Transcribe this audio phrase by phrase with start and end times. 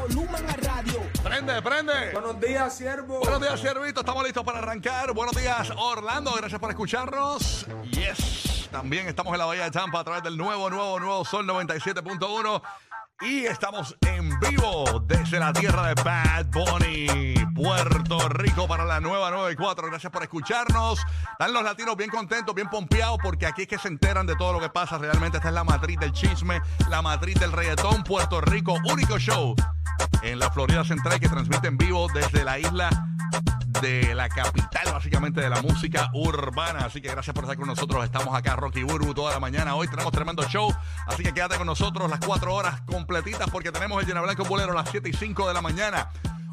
[0.00, 1.00] volumen a radio.
[1.22, 2.12] Prende, prende.
[2.12, 3.20] Buenos días, siervo.
[3.20, 4.00] Buenos días, Siervito.
[4.00, 5.12] Estamos listos para arrancar.
[5.12, 6.32] Buenos días, Orlando.
[6.32, 7.66] Gracias por escucharnos.
[7.90, 8.68] Yes.
[8.70, 12.62] También estamos en la Bahía de Tampa a través del nuevo, nuevo, nuevo Sol 97.1.
[13.22, 19.30] Y estamos en vivo desde la tierra de Bad Bunny, Puerto Rico, para la nueva
[19.30, 19.88] 94.
[19.88, 20.98] Gracias por escucharnos.
[21.32, 24.54] Están los latinos bien contentos, bien pompeados, porque aquí es que se enteran de todo
[24.54, 24.96] lo que pasa.
[24.96, 28.04] Realmente esta es la matriz del chisme, la matriz del reggaetón.
[28.04, 29.54] Puerto Rico, único show
[30.22, 33.09] en la Florida Central que transmite en vivo desde la isla
[33.80, 36.80] de la capital básicamente de la música urbana.
[36.80, 38.04] Así que gracias por estar con nosotros.
[38.04, 39.74] Estamos acá, Rocky Burbu, toda la mañana.
[39.74, 40.74] Hoy tenemos tremendo show.
[41.06, 44.72] Así que quédate con nosotros las cuatro horas completitas porque tenemos el Llena Blanco Bulero
[44.72, 46.10] a las 7 y 5 de la mañana.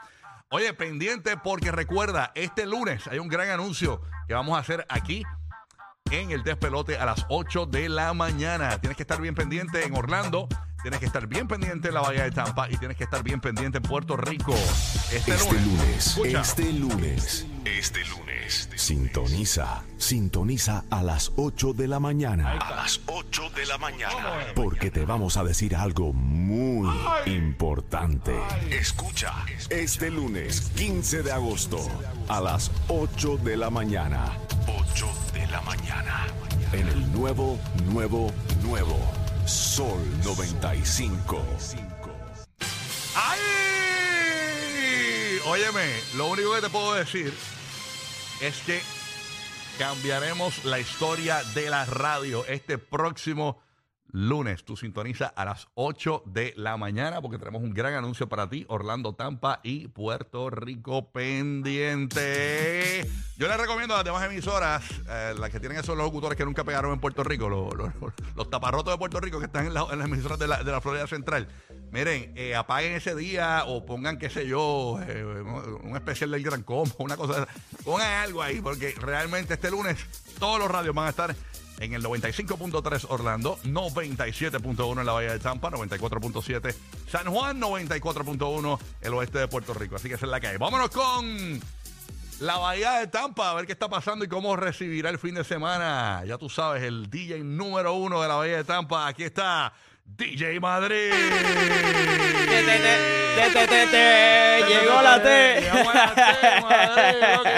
[0.55, 5.23] Oye, pendiente porque recuerda, este lunes hay un gran anuncio que vamos a hacer aquí
[6.11, 8.79] en el despelote a las 8 de la mañana.
[8.79, 10.47] Tienes que estar bien pendiente en Orlando,
[10.83, 13.39] tienes que estar bien pendiente en la Bahía de Tampa y tienes que estar bien
[13.39, 14.53] pendiente en Puerto Rico.
[15.11, 16.41] Este, Este lunes, Escucha.
[16.41, 22.51] este lunes, este lunes, sintoniza, sintoniza a las 8 de la mañana.
[22.51, 24.13] A las 8 de la mañana.
[24.55, 26.89] Porque te vamos a decir algo muy
[27.25, 28.35] importante.
[28.69, 29.31] Escucha,
[29.69, 31.79] este lunes, 15 de agosto,
[32.27, 34.37] a las 8 de la mañana.
[34.67, 36.27] 8 de la mañana.
[36.73, 38.31] En el nuevo, nuevo,
[38.63, 41.45] nuevo Sol 95.
[43.15, 43.39] ¡Ay!
[45.45, 45.85] Óyeme,
[46.15, 47.33] lo único que te puedo decir
[48.41, 48.81] es que
[49.77, 53.59] cambiaremos la historia de la radio este próximo
[54.11, 54.63] lunes.
[54.63, 58.65] Tú sintoniza a las 8 de la mañana porque tenemos un gran anuncio para ti,
[58.69, 63.07] Orlando, Tampa y Puerto Rico pendiente.
[63.37, 66.63] Yo les recomiendo a las demás emisoras, eh, las que tienen esos locutores que nunca
[66.63, 67.93] pegaron en Puerto Rico, los, los-
[68.35, 70.71] los taparrotos de Puerto Rico que están en, la- en las emisoras de la, de
[70.71, 71.47] la Florida Central.
[71.91, 75.23] Miren, eh, apaguen ese día o pongan, qué sé yo, eh,
[75.83, 77.47] un especial del Gran Combo, una cosa.
[77.83, 79.97] Pongan algo ahí, porque realmente este lunes
[80.39, 81.35] todos los radios van a estar
[81.79, 86.75] en el 95.3 Orlando, 97.1 en la Bahía de Tampa, 94.7
[87.09, 89.95] San Juan, 94.1 el oeste de Puerto Rico.
[89.95, 90.57] Así que esa es la que.
[90.57, 91.59] Vámonos con
[92.39, 95.43] la Bahía de Tampa, a ver qué está pasando y cómo recibirá el fin de
[95.43, 96.23] semana.
[96.25, 99.07] Ya tú sabes, el DJ número uno de la Bahía de Tampa.
[99.07, 99.73] Aquí está
[100.05, 101.11] DJ Madrid.
[104.67, 105.61] Llegó la T.
[105.61, 107.52] Llegó la T, Madrid.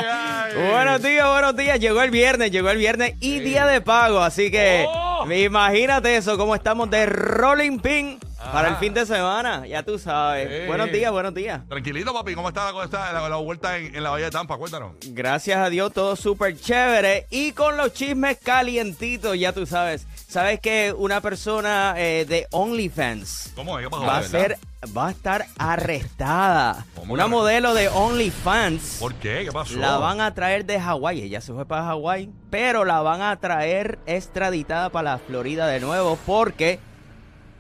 [0.96, 1.78] Buenos días, buenos días.
[1.82, 4.22] Llegó el viernes, llegó el viernes y día de pago.
[4.22, 5.30] Así que Oh.
[5.30, 8.18] imagínate eso, cómo estamos de rolling pin
[8.54, 9.68] para el fin de semana.
[9.68, 10.48] Ya tú sabes.
[10.62, 10.68] Sí.
[10.68, 11.68] Buenos días, buenos días.
[11.68, 12.34] Tranquilito, papi.
[12.34, 14.56] ¿Cómo está la, cosa- la- la vuelta en, en la Bahía de Tampa?
[14.56, 14.94] Cuéntanos.
[15.08, 17.28] Gracias a Dios, todo súper chévere.
[17.30, 20.08] Y con los chismes calientitos, ya tú sabes.
[20.28, 23.86] Sabes que una persona eh, de OnlyFans ¿Cómo es?
[23.86, 24.04] ¿Qué pasó?
[24.06, 24.32] va a ¿Verdad?
[24.42, 24.58] ser,
[24.98, 26.86] va a estar arrestada.
[26.96, 28.98] ¿Cómo Una que modelo de OnlyFans.
[29.00, 29.44] ¿Por qué?
[29.46, 29.78] ¿Qué pasó?
[29.78, 31.22] La van a traer de Hawái.
[31.22, 32.30] Ella se fue para Hawái.
[32.50, 36.80] Pero la van a traer extraditada para la Florida de nuevo porque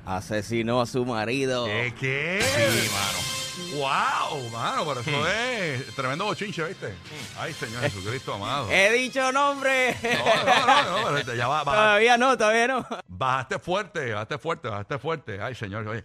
[0.06, 1.66] asesinó a su marido.
[1.66, 1.94] ¿Qué?
[2.00, 2.40] ¿Qué?
[2.42, 3.35] Sí, mano.
[3.76, 4.86] ¡Wow, mano!
[4.86, 5.26] Pero eso Hmm.
[5.28, 6.94] es tremendo bochinche, ¿viste?
[7.40, 8.70] Ay, Señor Jesucristo amado.
[8.72, 9.96] He dicho nombre.
[10.04, 12.88] No, no, no, no, pero ya va, va- todavía no, todavía no.
[13.08, 15.42] bajaste fuerte, bajaste fuerte, bajaste fuerte.
[15.42, 16.04] Ay, señor, oye,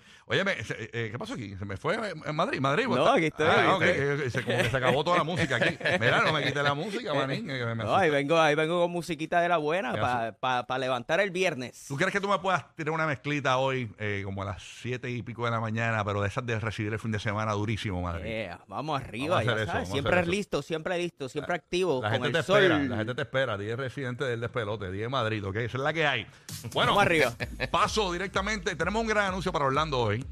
[0.64, 1.56] se- eh, ¿qué pasó aquí?
[1.56, 2.60] ¿Se me fue en Madrid?
[2.60, 2.86] ¿Madrid?
[2.86, 4.26] No, aquí estoy, Ah, aquí ok, estoy.
[4.26, 5.76] eh, se, como que se acabó toda la música aquí.
[6.00, 7.46] Mira, no me quité la música, manín.
[7.46, 11.20] que me- No, ahí vengo, ahí vengo con musiquita de la buena Ya para levantar
[11.20, 11.84] el viernes.
[11.88, 15.10] ¿Tú crees que tú me puedas tirar una mezclita hoy, eh, como a las siete
[15.10, 18.02] y pico de la mañana, pero de esas de recibir el fin de semana durísimo,
[18.02, 18.28] madre?
[18.44, 19.88] Yeah, vamos arriba, Vamos ya eso, sabes.
[19.88, 22.62] Siempre listo, siempre listo, siempre activo La con gente el te sol.
[22.62, 23.58] espera, la gente te espera.
[23.58, 25.56] 10 residentes del despelote, 10 Madrid, ¿ok?
[25.56, 26.26] Esa es la que hay.
[26.74, 27.32] Bueno, Vamos arriba.
[27.70, 28.76] paso directamente.
[28.76, 30.24] Tenemos un gran anuncio para Orlando hoy.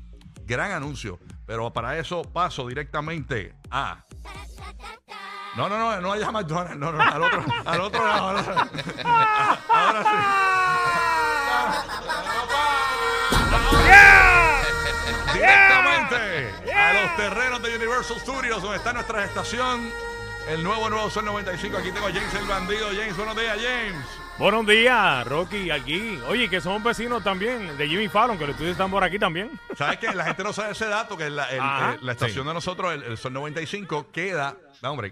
[0.45, 1.19] Gran anuncio.
[1.47, 4.05] Pero para eso paso directamente a.
[5.57, 6.77] No, no, no, no vayas a McDonald's.
[6.79, 8.29] No, no, al otro, al otro lado.
[9.69, 10.88] Ahora sí.
[15.33, 19.91] Directamente a los terrenos de Universal Studios, donde está nuestra estación,
[20.49, 21.77] el nuevo Nuevo Sol 95.
[21.79, 22.89] Aquí tengo a James el bandido.
[22.89, 24.05] James, buenos días, James.
[24.39, 26.21] Buenos días, Rocky, aquí.
[26.29, 29.51] Oye, que somos vecinos también de Jimmy Fallon, que los estudios están por aquí también.
[29.77, 32.49] ¿Sabes que La gente no sabe ese dato, que la, el- la estación Sí.
[32.49, 34.57] de nosotros, el, el Sol 95, queda.
[34.81, 35.11] Da, hombre.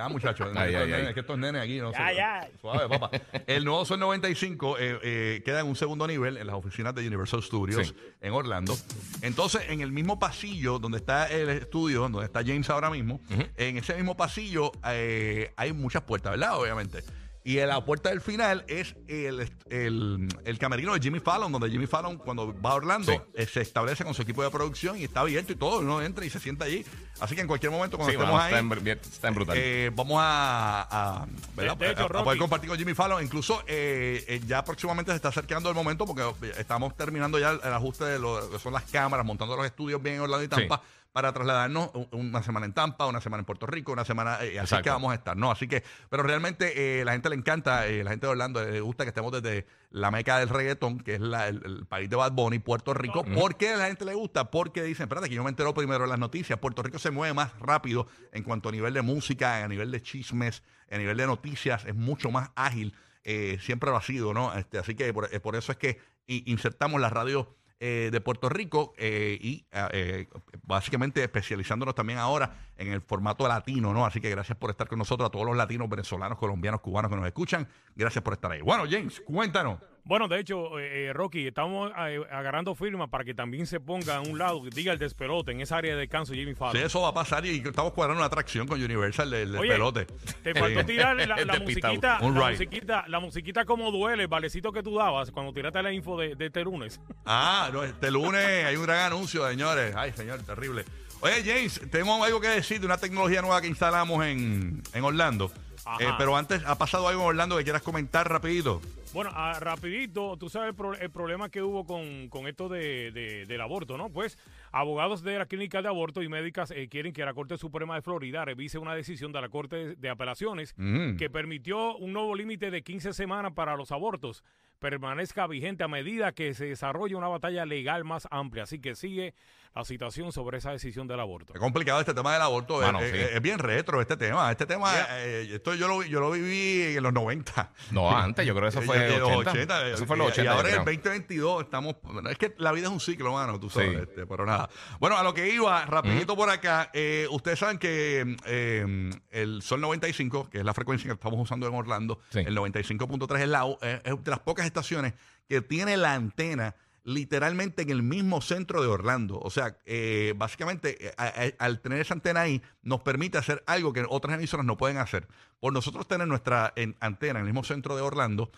[0.00, 0.48] Ya muchachos.
[0.56, 1.12] Ay, ay, ay.
[1.14, 2.14] que estos nenes aquí, no Ya, sé.
[2.16, 2.48] ya.
[2.60, 3.10] Suave, papá.
[3.46, 7.06] El nuevo Sol 95 eh, eh, queda en un segundo nivel en las oficinas de
[7.06, 7.94] Universal Studios Sí.
[8.22, 8.74] en Orlando.
[9.20, 13.20] Entonces, en el mismo pasillo donde está el estudio, donde está James ahora mismo,
[13.56, 16.58] en ese mismo pasillo eh, hay muchas puertas, ¿verdad?
[16.58, 17.02] Obviamente.
[17.42, 21.70] Y en la puerta del final es el, el, el camerino de Jimmy Fallon, donde
[21.70, 23.18] Jimmy Fallon, cuando va a Orlando, Sí.
[23.34, 25.78] eh, se establece con su equipo de producción y está abierto y todo.
[25.78, 26.84] Uno entra y se sienta allí.
[27.18, 28.62] Así que en cualquier momento, cuando Sí, estemos mano, ahí.
[28.62, 29.56] está, en, bien- está en brutal.
[29.58, 30.82] Eh, vamos a,
[31.22, 31.26] a-
[31.56, 31.76] ¿verdad?
[31.78, 33.22] De- de hecho, a- a poder compartir con Jimmy Fallon.
[33.24, 36.22] Incluso eh, eh, ya próximamente se está acercando el momento porque
[36.58, 40.02] estamos terminando ya el, el ajuste de lo que son las cámaras, montando los estudios
[40.02, 40.82] bien en Orlando y Tampa.
[41.12, 44.34] Para trasladarnos una semana en Tampa, una semana en Puerto Rico, una semana.
[44.42, 44.84] eh, así Exacto.
[44.84, 45.50] que vamos a estar, ¿no?
[45.50, 48.80] Así que, pero realmente eh, la gente le encanta, eh, la gente de Orlando le
[48.80, 52.14] gusta que estemos desde la meca del reggaetón, que es la- el, el país de
[52.14, 53.24] Bad Bunny, Puerto Rico.
[53.24, 54.52] ¿Por qué a la gente le gusta?
[54.52, 56.58] Porque dicen, espérate, que yo me entero primero en las noticias.
[56.60, 60.00] Puerto Rico se mueve más rápido en cuanto a nivel de música, a nivel de
[60.02, 62.94] chismes, a nivel de noticias, es mucho más ágil.
[63.24, 64.54] eh, siempre lo ha sido, ¿no?
[64.54, 68.50] Este, así que por, eh, por eso es que insertamos la radio eh, de Puerto
[68.50, 70.28] Rico eh, y ah, eh,
[70.64, 74.04] básicamente especializándonos también ahora en el formato latino, ¿no?
[74.04, 77.16] Así que gracias por estar con nosotros, a todos los latinos, venezolanos, colombianos, cubanos que
[77.16, 77.66] nos escuchan.
[77.96, 78.60] Gracias por estar ahí.
[78.60, 79.78] Bueno, James, cuéntanos.
[80.10, 84.16] Bueno, de hecho, eh, eh, Rocky, estamos eh, agarrando firmas para que también se ponga
[84.16, 86.82] a un lado, diga el despelote en esa área de descanso Jimmy Sí, Fallon.
[86.82, 90.06] eso va a pasar y estamos cuadrando una atracción con Universal del, del Oye, pelote.
[90.42, 90.86] Te faltó Sí.
[90.86, 95.30] tirar la, musiquita, Un la musiquita, la musiquita como duele, el valecito que tú dabas
[95.30, 97.00] cuando tiraste la info de, de este lunes.
[97.24, 99.94] Ah, no, este lunes hay un gran anuncio, señores.
[99.94, 100.86] Ay, señor, terrible.
[101.20, 105.52] Oye, James, tenemos algo que decir de una tecnología nueva que instalamos en, en Orlando.
[106.00, 108.80] Eh, pero antes, ¿ha pasado algo en Orlando que quieras comentar rapidito?
[109.12, 113.10] Bueno, ah, rapidito, tú sabes el, pro- el problema que hubo con, con esto de,
[113.10, 114.08] de- del aborto, ¿no?
[114.08, 114.38] Pues
[114.70, 118.02] abogados de la clínica de aborto y médicas eh, quieren que la Corte Suprema de
[118.02, 121.16] Florida revise una decisión de la Corte de Apelaciones Mm.
[121.16, 124.44] que permitió un nuevo límite de 15 semanas para los abortos
[124.78, 128.62] permanezca vigente a medida que se desarrolle una batalla legal más amplia.
[128.62, 129.34] Así que sigue
[129.74, 131.54] la situación sobre esa decisión del aborto.
[131.54, 132.80] Es complicado este tema del aborto.
[132.80, 133.18] Mano, es, sí.
[133.18, 134.50] es- es bien retro este tema.
[134.50, 137.72] Este tema, eh, esto yo lo, vi- yo lo viví en los 90.
[137.92, 139.50] No, antes, yo creo que eso fue Eh, 80.
[139.52, 140.50] 80, Eso fue y- los Y 80.
[140.52, 140.94] ahora yo en el creo.
[140.94, 141.94] 2022 estamos...
[142.30, 143.90] Es que la vida es un ciclo, mano, tú sabes.
[143.90, 143.96] Sí.
[144.02, 144.68] este, pero nada.
[144.98, 146.90] Bueno, a lo que iba, rapidito por acá.
[146.92, 151.68] eh, ustedes saben que eh, el Sol 95, que es la frecuencia que estamos usando
[151.68, 152.40] en Orlando, Sí.
[152.40, 155.14] el 95.3 es, la, eh, es de las pocas estaciones
[155.48, 156.74] que tiene la antena
[157.04, 159.38] literalmente en el mismo centro de Orlando.
[159.40, 164.04] O sea, eh, básicamente, eh, al tener esa antena ahí, nos permite hacer algo que
[164.08, 165.26] otras emisoras no pueden hacer.
[165.60, 168.50] Por nosotros tener nuestra en- antena en el mismo centro de Orlando,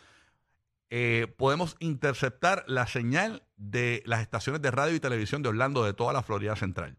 [0.91, 5.94] eh, podemos interceptar la señal de las estaciones de radio y televisión de Orlando de
[5.94, 6.97] toda la Florida Central.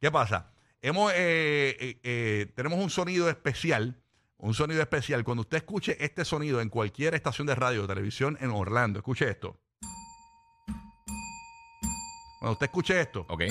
[0.00, 0.52] ¿Qué pasa?
[0.82, 4.00] Hemos, tenemos un sonido especial,
[4.36, 5.24] un sonido especial.
[5.24, 9.28] Cuando usted escuche este sonido en cualquier estación de radio o televisión en Orlando, escuche
[9.28, 9.60] esto.
[12.38, 13.42] Cuando usted escuche esto, Ok.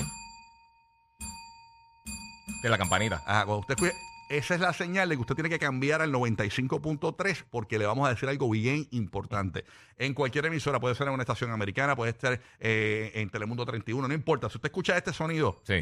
[2.62, 3.22] De la campanita.
[3.26, 3.94] ah, cuando usted escuche,
[4.30, 8.06] esa es la señal de que usted tiene que cambiar al 95.3 porque le vamos
[8.06, 9.64] a decir algo bien importante.
[9.96, 14.08] En cualquier emisora, puede ser en una estación americana, puede estar eh, en Telemundo 31,
[14.08, 14.48] no importa.
[14.50, 15.80] Si usted escucha este sonido, Sí.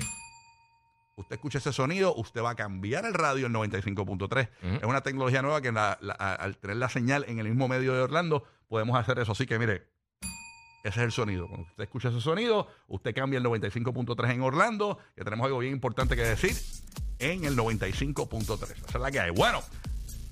[1.17, 4.49] usted escucha ese sonido, usted va a cambiar el radio en 95.3.
[4.63, 4.75] Ujú.
[4.77, 7.69] Es una tecnología nueva que la- la- a- al tener la señal en el mismo
[7.69, 9.33] medio de Orlando, podemos hacer eso.
[9.33, 9.87] Así que mire,
[10.87, 11.49] ese es el sonido.
[11.49, 15.73] Cuando usted escucha ese sonido, usted cambia el 95.3 en Orlando, que tenemos algo bien
[15.73, 16.57] importante que decir,
[17.19, 18.63] en el 95.3.
[18.63, 19.31] Esa es la que hay.
[19.31, 19.63] Bueno.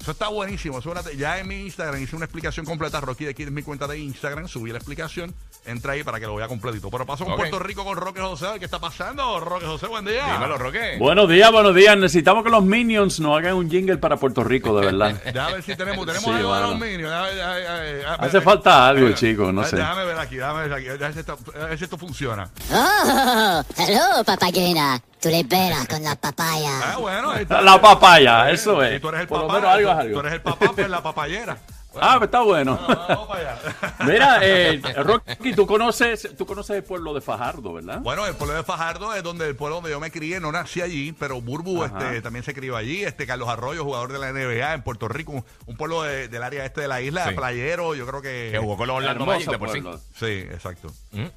[0.00, 0.80] Eso está buenísimo.
[0.80, 3.00] Eso es ya en mi Instagram hice una explicación completa.
[3.00, 4.49] Rocky de aquí en mi cuenta de Instagram.
[4.49, 5.34] Subí la explicación.
[5.66, 6.90] Entra ahí para que lo vea completito.
[6.90, 7.38] Pero paso con Ok.
[7.38, 8.47] Puerto Rico con Roque José.
[8.59, 9.40] ¿Qué está pasando?
[9.40, 10.35] Roque José, buen día.
[10.35, 10.97] Dímelo, Roque.
[10.99, 11.97] Buenos días, buenos días.
[11.97, 15.12] Necesitamos que los Minions nos hagan un jingle para Puerto Rico, de verdad.
[15.25, 16.71] Déjame ver si tenemos, tenemos Sí, algo de mano.
[16.73, 17.11] los Minions.
[17.11, 19.76] Déjame- déjame- déjame- déjame- Hace falta algo, déjame- chicos, no sé.
[19.76, 20.85] Déjame ver aquí, déjame ver aquí.
[20.85, 22.50] Déjame ver si esto, a ver si esto funciona.
[22.71, 25.00] Oh, hello, papayena.
[25.21, 26.92] Tú le veras con la papaya.
[26.92, 27.30] Ah, bueno.
[27.30, 27.62] ahí está.
[27.62, 29.00] La papaya, eso Y es.
[29.00, 29.61] tú eres el Por lo papá.
[29.61, 30.12] menos algo es tú- algo.
[30.12, 31.56] Tú eres el papá, pues la papayera.
[32.00, 32.76] Ah, pues está bueno.
[32.76, 33.94] Vamos, vamos para allá.
[34.06, 38.00] Mira, eh, Rocky, tú conoces, tú conoces el pueblo de Fajardo, ¿verdad?
[38.00, 40.80] Bueno, el pueblo de Fajardo es donde el pueblo donde yo me crié, no nací
[40.80, 41.98] allí, pero Burbu Ajá.
[41.98, 45.32] este, también se crió allí, este Carlos Arroyo, jugador de la NBA en Puerto Rico,
[45.32, 47.34] un, un pueblo de- del área este de la isla, Sí.
[47.34, 48.50] playero, yo creo que...
[48.52, 49.82] Que jugó con los Orlando Hermoso Magic de por sí.
[50.18, 50.90] Sí, exacto.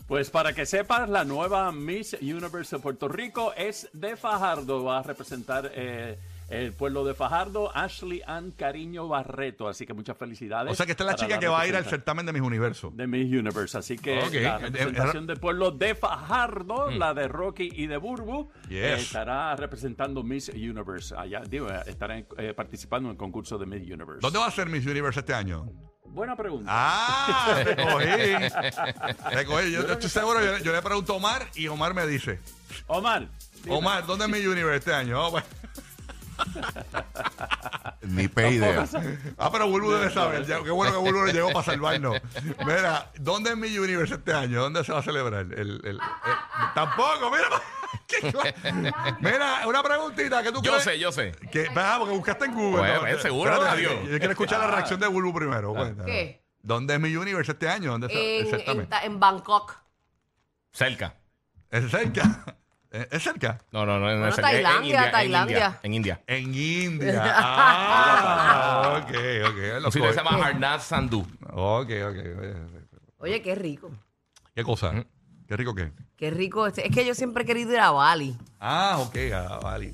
[0.08, 5.00] Pues para que sepas, la nueva Miss Universe de Puerto Rico es de Fajardo, va
[5.00, 6.18] a representar eh,
[6.50, 9.68] el pueblo de Fajardo, Ashley Ann Cariño Barreto.
[9.68, 10.72] Así que muchas felicidades.
[10.72, 12.42] O sea que esta es la chica que va a ir al certamen de mis
[12.42, 12.96] universos.
[12.96, 13.78] de Miss Universe.
[13.78, 14.34] Así que Ok.
[14.36, 18.72] la Eh, representación del pueblo de Fajardo, la de Rocky y de Burbu, Yes.
[18.72, 21.14] eh, estará representando Miss Universe.
[21.18, 24.20] Allá, digo, eh, estará eh, participando en el concurso de Miss Universe.
[24.22, 25.70] ¿Dónde va a ser Miss Universe este año?
[26.06, 26.72] Buena pregunta.
[26.74, 29.36] Ah, te cogí.
[29.36, 29.72] Te cogí.
[29.72, 32.40] Yo, yo estoy seguro, yo, le- yo le pregunto a Omar y Omar me dice,
[32.88, 33.28] Omar.
[33.64, 33.76] dime.
[33.76, 35.28] Omar, ¿dónde es Miss Universe este año?
[35.28, 35.46] Oh, bueno.
[38.02, 38.86] Ni pe idea.
[39.38, 40.46] Ah, pero Bulbu debe saber.
[40.46, 42.18] Ya, qué bueno que Bulbu le llegó para salvarnos.
[42.66, 44.62] Mira, ¿dónde es Miss Universe este año?
[44.62, 45.42] ¿Dónde se va a celebrar?
[45.42, 46.00] El, el- el-
[46.74, 47.62] tampoco, mira.
[48.08, 48.42] ¿Qué co-
[49.20, 51.32] mira, una preguntita que tú Yo crees- sé, yo sé.
[51.52, 52.78] Que, ah, porque buscaste en Google.
[52.80, 53.00] Pues, ¿no?
[53.02, 53.94] pues, seguro, Espérate, adiós.
[54.10, 55.74] Yo quiero escuchar la reacción de Bulbu primero.
[55.74, 56.06] cuéntanos.
[56.06, 56.44] ¿Qué?
[56.62, 57.92] ¿Dónde es Miss Universe este año?
[57.92, 59.76] ¿Dónde el En, Ta- en Bangkok.
[60.72, 61.16] Cerca.
[61.70, 62.56] ¿Es cerca?
[63.02, 63.60] ¿Es es cerca?
[63.72, 64.06] No, no, no.
[64.06, 64.52] no Bueno, es cerca.
[64.52, 65.58] Es en Tailandia, Tailandia.
[65.58, 66.22] India, En India.
[66.28, 67.36] En India.
[67.40, 69.16] Ah, ok,
[69.50, 69.86] ok.
[69.86, 71.22] Un sitio que se llama Harnath Sandhu.
[71.52, 72.18] Ok, ok.
[73.20, 73.92] Oye, qué rico.
[74.56, 74.94] ¿Qué cosa?
[75.48, 75.92] ¿Qué rico qué?
[76.18, 76.68] Qué rico.
[76.68, 76.88] Este.
[76.88, 78.36] Es que yo siempre he querido ir a Bali.
[78.60, 79.94] Ah, ok, ah, vale.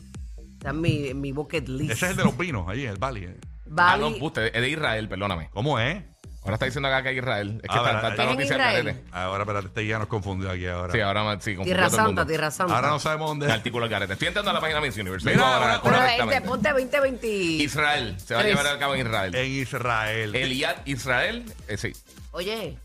[0.54, 1.92] Está en mi, en mi bucket list.
[1.92, 3.26] Ese es el de los vinos, allí, el Bali.
[3.26, 3.38] eh.
[3.78, 4.20] Ah, no, Bali.
[4.22, 5.50] usted es de Israel, perdóname.
[5.52, 6.04] ¿Cómo es?
[6.44, 7.56] Ahora está diciendo acá que es Israel.
[7.56, 8.86] Es que Ah, está, verdad, está, está ¿es en noticia al Israel?
[8.86, 9.06] garete.
[9.14, 10.92] Ahora, espérate, este ya nos confundió aquí ahora.
[10.94, 12.26] Sí, ahora sí, confundió tierra a todo el Santa, mundo.
[12.28, 12.76] Tierra Santa.
[12.76, 13.58] ahora no sabemos dónde El es.
[13.58, 14.14] artículo al garete.
[14.14, 15.30] Estoy entrando a la página de Miss Universe.
[15.30, 16.36] Mira, ahora una- Pero correctamente.
[16.36, 17.28] este, ponte 2020.
[17.28, 18.20] Israel.
[18.20, 18.56] Se va a Tres.
[18.58, 19.36] llevar a cabo en Israel.
[19.36, 20.36] En Israel.
[20.36, 21.46] Eliad Israel.
[21.68, 21.94] eh, sí.
[22.32, 22.78] Oye.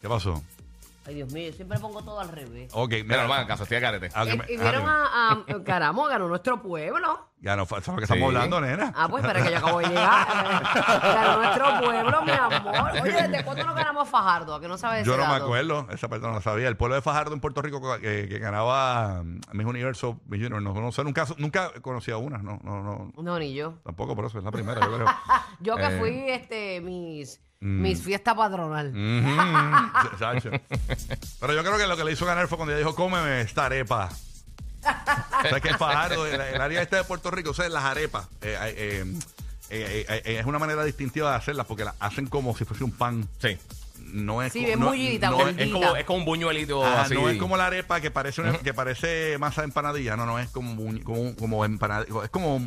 [0.00, 0.42] ¿Qué pasó?
[1.06, 2.68] Ay, Dios mío, yo siempre pongo todo al revés.
[2.72, 4.10] Ok, Mira, no me hagan caso, estoy a garete.
[4.14, 7.29] Ah, que Eh, me- y ah, vieron que- a, a Caramo, ganó nuestro pueblo.
[7.42, 8.92] Ya no, eso es lo que estamos hablando, nena.
[8.94, 10.26] Ah, pues, pero es que yo acabo de llegar.
[11.02, 12.90] Ganó nuestro pueblo, mi amor.
[13.02, 14.54] Oye, ¿desde cuándo nos ganamos a Fajardo?
[14.56, 15.44] ¿A que no sabes Yo ese no me dato?
[15.46, 16.68] acuerdo, esa persona no sabía.
[16.68, 20.62] El pueblo de Fajardo en Puerto Rico que, que ganaba mm, Miss Universo, Miss Universe,
[20.62, 23.74] no, no sé, nunca, nunca conocía una, no, no, no, No, ni yo.
[23.84, 25.06] tampoco, por eso es la primera, yo creo.
[25.60, 27.80] Yo que Eh, fui este mis, mm.
[27.82, 28.88] mis fiesta patronal.
[28.88, 30.50] Ujú.
[31.40, 33.66] Pero yo creo que lo que le hizo ganar fue cuando ella dijo, cómeme esta
[33.66, 34.08] arepa.
[34.82, 37.84] O sea, que el Fajardo, el, el área este de Puerto Rico, o sea, las
[37.84, 39.04] arepas, eh, eh,
[39.70, 42.84] eh, eh, eh, es una manera distintiva de hacerlas porque las hacen como si fuese
[42.84, 43.28] un pan.
[43.40, 43.56] Sí.
[44.12, 47.14] No es Sí, co- bien no- es- Es como, es como un buñuelito Ajá, así.
[47.14, 50.38] no es como la arepa que parece una- que parece masa de empanadilla, no, no
[50.38, 52.60] es como buñ- como, como empanadilla, es como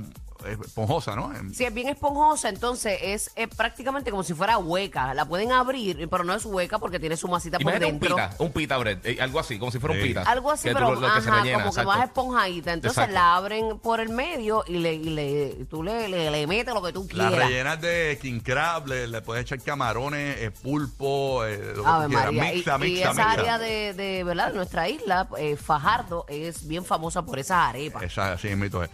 [0.46, 1.34] esponjosa, ¿no?
[1.36, 5.14] Em- Si es bien esponjosa, entonces es, prácticamente como si fuera hueca.
[5.14, 8.16] La pueden abrir, pero no es hueca porque tiene su masita por Imagínate un dentro.
[8.16, 10.02] pita, un pita bread, eh, algo así, como si fuera Sí.
[10.02, 10.22] un pita.
[10.24, 12.74] Algo así, Que tú pero lo- lo que se ajá, rellena, como que más esponjadita.
[12.74, 13.14] Entonces Exacto.
[13.14, 16.82] la abren por el medio y le, y le tú le, le, le metes lo
[16.82, 17.48] que tú Las quieras.
[17.50, 22.10] rellenas de king crab, le, le puedes echar camarones, eh, pulpo, eh, lo que quieras.
[22.10, 22.54] María.
[22.54, 23.32] Mixa, y, esa mixa.
[23.32, 24.48] área de, de, ¿verdad?
[24.50, 28.04] de nuestra isla, eh, Fajardo, es bien famosa por esas arepas.
[28.04, 28.90] Esa, así mismo es.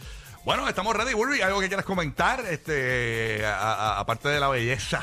[0.49, 1.43] Bueno, estamos ready, Bulby.
[1.43, 2.39] ¿Algo que quieras comentar?
[2.49, 4.99] Este, aparte de la belleza.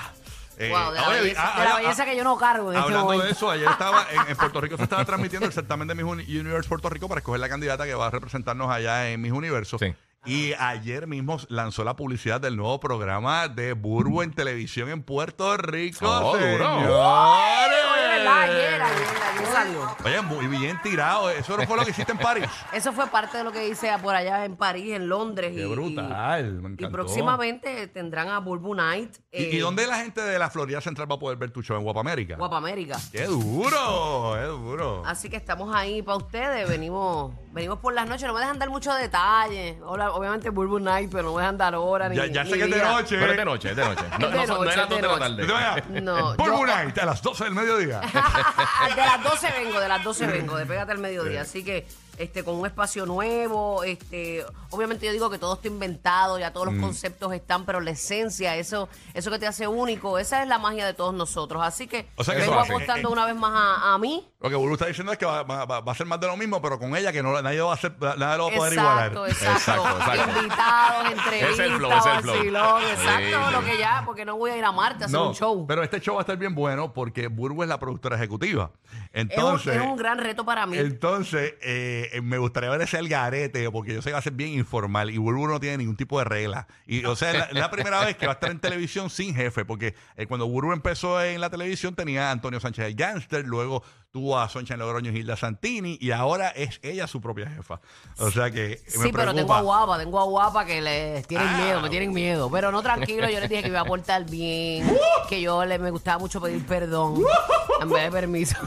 [0.58, 2.72] Eh, Wow, de la oye, belleza, ah, de la ah, belleza que yo no cargo
[2.72, 5.52] en este Hablando de eso, ayer estaba en, en Puerto Rico se estaba transmitiendo el
[5.52, 8.68] certamen de Miss Uni- Universe Puerto Rico para escoger la candidata que va a representarnos
[8.72, 9.78] allá en Miss Universo.
[9.78, 9.94] Sí.
[10.24, 15.56] Y ayer mismo lanzó la publicidad del nuevo programa de Burbo en televisión en Puerto
[15.58, 16.08] Rico.
[16.10, 16.40] Oh, duro.
[16.40, 16.66] señores.
[16.66, 18.42] Oye, ¿verdad?
[18.42, 19.25] Ayer, ayer, ayer
[19.56, 19.96] salió.
[20.04, 21.30] Oye, muy bien tirado.
[21.30, 22.46] Eso no fue lo que hiciste en París.
[22.72, 25.52] Eso fue parte de lo que hice por allá en París, en Londres.
[25.54, 26.86] Qué y, brutal, me encantó.
[26.86, 29.16] Y próximamente tendrán a Bulbu Night.
[29.32, 31.62] ¿Y, eh, y dónde la gente de la Florida Central va a poder ver tu
[31.62, 31.76] show?
[31.76, 32.36] ¿En Guapa América?
[32.36, 32.98] Guapa América.
[33.12, 34.34] ¡Qué duro!
[34.34, 35.02] ¡Qué duro!
[35.06, 36.68] Así que estamos ahí para ustedes.
[36.68, 38.26] Venimos venimos por las noches.
[38.28, 39.76] No me dejan dar muchos detalles.
[39.84, 42.58] Hola, obviamente Bulbu Night, pero no me dejan dar hora ni Ya, ya ni sé
[42.58, 42.88] que es de día.
[42.92, 43.16] noche.
[43.18, 44.04] Pero es de noche, es de noche.
[44.18, 45.46] No, Es de no, son- no noche, era es de dos de la noche.
[45.46, 45.52] tarde.
[45.52, 45.84] Vaya.
[46.02, 48.00] No, yo- Night a las 12 del mediodía.
[48.94, 51.40] de las 12 vengo, de las 12 vengo, de pégate al mediodía.
[51.42, 51.86] Así que
[52.18, 56.52] este con un espacio nuevo, este, obviamente yo digo que todo está inventado, ya Mm.
[56.52, 60.48] todos los conceptos están, pero la esencia, eso eso que te hace único, esa es
[60.48, 61.62] la magia de todos nosotros.
[61.64, 63.12] Así que O sea que vengo apostando Eh, eh.
[63.12, 64.26] una vez más a, a mí.
[64.40, 66.26] Lo que Bulu está diciendo es que va, va- va- va a ser más de
[66.26, 68.56] lo mismo, pero con ella que no, nadie, va a hacer, nadie lo va a
[68.56, 69.30] poder Exacto, igualar.
[69.30, 69.88] exacto.
[69.98, 70.38] Exacto.
[70.40, 72.34] Invitados, Es el entrevistas, flow, es el flow.
[72.36, 75.18] vacilón, exacto, Sí, lo que ya, porque no voy a ir a Marte a hacer
[75.18, 75.66] No, un show.
[75.66, 78.70] pero este show va a estar bien bueno porque Burbu es la productora ejecutiva.
[79.12, 80.76] es, un, Entonces, es un gran reto para mí.
[80.78, 84.32] entonces eh, me gustaría ver ese el garete porque yo sé que va a ser
[84.32, 86.66] bien informal y Burbu no tiene ningún tipo de regla.
[86.86, 89.64] Y, o sea, es la, primera vez que va a estar en televisión sin jefe
[89.64, 93.82] porque eh, cuando Burbu empezó en la televisión tenía a Antonio Sánchez el Gánster, luego
[94.10, 97.80] tuvo a Soncha Logroño y Hilda Santini y ahora es ella su propia jefa.
[98.18, 101.46] O sea que me Sí, pero tengo a guapa, tengo a guapa que les tienen
[101.46, 101.58] Ah.
[101.62, 102.50] miedo, me tienen miedo.
[102.50, 104.90] Pero no tranquilo, yo les dije que me iba a portar bien,
[105.28, 107.22] que yo le, me gustaba mucho pedir perdón
[107.82, 108.56] en vez de permiso.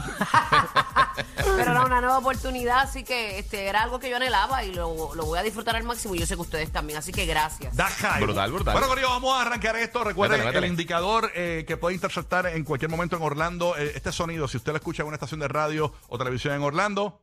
[1.60, 5.14] Pero era una nueva oportunidad, así que este era algo que yo anhelaba y lo,
[5.14, 7.74] lo voy a disfrutar al máximo y yo sé que ustedes también, así que gracias.
[7.76, 8.24] Da hype.
[8.24, 8.72] Brutal, brutal.
[8.72, 10.02] Bueno, Corillo, vamos a arrancar esto.
[10.04, 10.66] Recuerden métele.
[10.66, 13.76] el indicador eh, que puede interceptar en cualquier momento en Orlando.
[13.76, 16.62] eh, este sonido, si usted lo escucha en una estación de radio o televisión en
[16.62, 17.20] Orlando,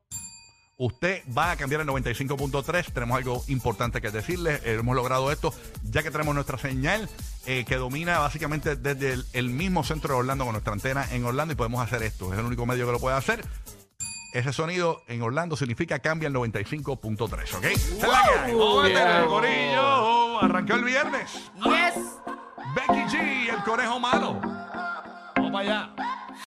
[0.78, 2.94] usted va a cambiar el 95.3.
[2.94, 4.62] Tenemos algo importante que decirles.
[4.64, 5.54] Eh, hemos logrado esto
[5.84, 7.10] ya que tenemos nuestra señal
[7.46, 11.26] eh, que domina básicamente desde el, el mismo centro de Orlando con nuestra antena en
[11.26, 12.32] Orlando y podemos hacer esto.
[12.34, 13.44] Es el único medio que lo puede hacer.
[14.38, 17.64] Ese sonido en Orlando significa cambia el 95.3, ¿ok?
[17.64, 18.54] Es la que hay.
[18.54, 19.26] Vamos a meterle, Yeah.
[19.26, 20.42] Corillo.
[20.44, 21.52] Arrancó el viernes.
[21.56, 21.96] Yes.
[22.76, 24.40] Becky G, el conejo malo.
[25.36, 25.90] Vamos para allá.